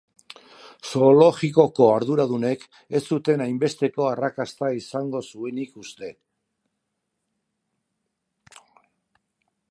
Zoologikoko 0.91 1.89
arduradunek 1.95 2.63
ez 2.99 3.01
zuten 3.17 3.43
hainbesteko 3.45 4.07
arrakasta 4.13 4.69
izango 4.77 5.21
zuenik 5.33 5.75
uste. 5.83 6.09